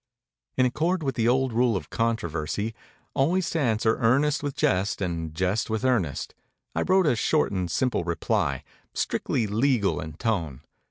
In 0.57 0.65
accord 0.65 1.03
with 1.03 1.13
the 1.13 1.27
old 1.27 1.53
rule 1.53 1.77
of 1.77 1.91
controversy 1.91 2.73
always 3.13 3.47
to 3.51 3.59
answer 3.59 3.97
earnest 3.99 4.41
with 4.41 4.55
jest 4.55 4.99
and 4.99 5.31
jest 5.35 5.69
with 5.69 5.85
earnest 5.85 6.33
I 6.73 6.81
wrote 6.81 7.05
a 7.05 7.15
short 7.15 7.51
and 7.51 7.69
simple 7.69 8.03
reply, 8.03 8.63
strictly 8.95 9.45
legal 9.45 10.01
in 10.01 10.13
tone. 10.13 10.61